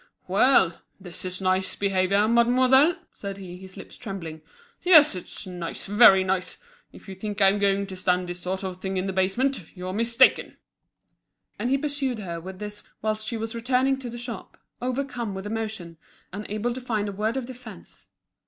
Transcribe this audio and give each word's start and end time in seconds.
"Well! 0.27 0.81
this 0.99 1.23
is 1.25 1.41
nice 1.41 1.75
behaviour, 1.75 2.27
mademoiselle!" 2.27 2.95
said 3.13 3.37
he, 3.37 3.57
his 3.57 3.77
lips 3.77 3.95
trembling. 3.95 4.41
"Yes, 4.81 5.13
it's 5.13 5.45
nice, 5.45 5.85
very 5.85 6.23
nice! 6.23 6.57
If 6.91 7.07
you 7.07 7.13
think 7.13 7.39
I'm 7.39 7.59
going 7.59 7.85
to 7.85 7.95
stand 7.95 8.27
this 8.27 8.39
sort 8.39 8.63
of 8.63 8.81
thing 8.81 8.97
in 8.97 9.05
the 9.05 9.13
basement, 9.13 9.77
you're 9.77 9.93
mistaken." 9.93 10.57
And 11.59 11.69
he 11.69 11.77
pursued 11.77 12.17
her 12.17 12.41
with 12.41 12.57
this 12.57 12.81
whilst 13.03 13.27
she 13.27 13.37
was 13.37 13.53
returning 13.53 13.99
to 13.99 14.09
the 14.09 14.17
shop, 14.17 14.57
overcome 14.81 15.35
with 15.35 15.45
emotion, 15.45 15.97
unable 16.33 16.73
to 16.73 16.81
find 16.81 17.07
a 17.07 17.11
word 17.11 17.37
of 17.37 17.45
defence. 17.45 18.07